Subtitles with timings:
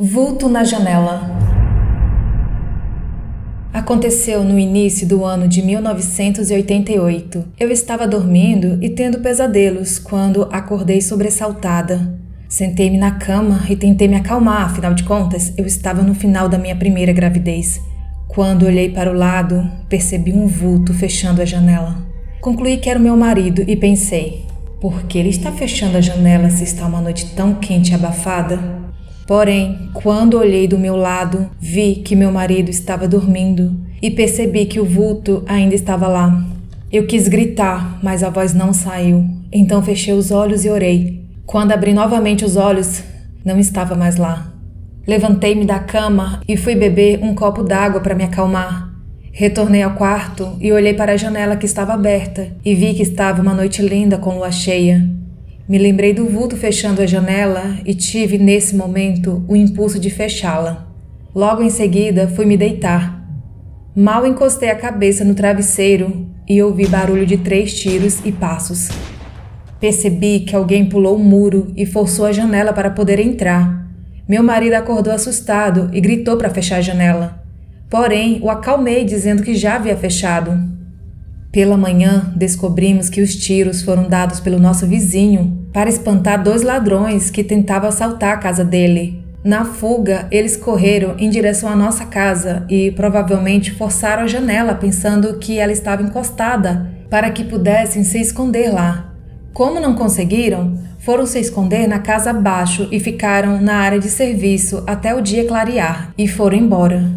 [0.00, 1.28] Vulto na janela.
[3.74, 7.44] Aconteceu no início do ano de 1988.
[7.58, 12.16] Eu estava dormindo e tendo pesadelos quando acordei sobressaltada.
[12.48, 16.58] Sentei-me na cama e tentei me acalmar, afinal de contas, eu estava no final da
[16.58, 17.80] minha primeira gravidez.
[18.28, 22.06] Quando olhei para o lado, percebi um vulto fechando a janela.
[22.40, 24.46] Concluí que era o meu marido e pensei:
[24.80, 28.86] por que ele está fechando a janela se está uma noite tão quente e abafada?
[29.28, 34.80] Porém, quando olhei do meu lado, vi que meu marido estava dormindo e percebi que
[34.80, 36.42] o vulto ainda estava lá.
[36.90, 39.28] Eu quis gritar, mas a voz não saiu.
[39.52, 41.26] Então fechei os olhos e orei.
[41.44, 43.02] Quando abri novamente os olhos,
[43.44, 44.50] não estava mais lá.
[45.06, 48.90] Levantei-me da cama e fui beber um copo d'água para me acalmar.
[49.30, 53.42] Retornei ao quarto e olhei para a janela que estava aberta e vi que estava
[53.42, 55.06] uma noite linda com lua cheia.
[55.68, 60.88] Me lembrei do vulto fechando a janela e tive, nesse momento, o impulso de fechá-la.
[61.34, 63.22] Logo em seguida, fui me deitar.
[63.94, 68.88] Mal encostei a cabeça no travesseiro e ouvi barulho de três tiros e passos.
[69.78, 73.86] Percebi que alguém pulou o muro e forçou a janela para poder entrar.
[74.26, 77.44] Meu marido acordou assustado e gritou para fechar a janela.
[77.90, 80.77] Porém, o acalmei dizendo que já havia fechado.
[81.50, 87.30] Pela manhã, descobrimos que os tiros foram dados pelo nosso vizinho para espantar dois ladrões
[87.30, 89.24] que tentavam assaltar a casa dele.
[89.42, 95.38] Na fuga, eles correram em direção à nossa casa e provavelmente forçaram a janela pensando
[95.38, 99.14] que ela estava encostada para que pudessem se esconder lá.
[99.54, 104.84] Como não conseguiram, foram se esconder na casa abaixo e ficaram na área de serviço
[104.86, 107.10] até o dia clarear e foram embora.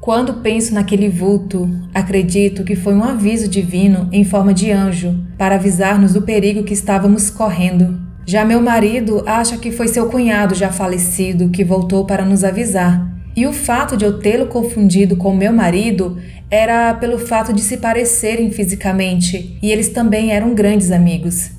[0.00, 5.56] Quando penso naquele vulto, acredito que foi um aviso divino em forma de anjo para
[5.56, 8.00] avisar-nos do perigo que estávamos correndo.
[8.24, 13.14] Já meu marido acha que foi seu cunhado já falecido que voltou para nos avisar.
[13.36, 16.16] E o fato de eu tê-lo confundido com meu marido
[16.50, 21.50] era pelo fato de se parecerem fisicamente, e eles também eram grandes amigos.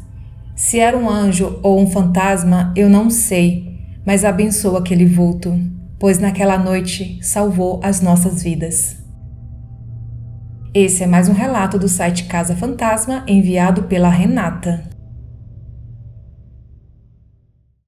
[0.56, 5.58] Se era um anjo ou um fantasma, eu não sei, mas abençoo aquele vulto
[6.02, 8.98] pois naquela noite salvou as nossas vidas.
[10.74, 14.91] Esse é mais um relato do site Casa Fantasma enviado pela Renata.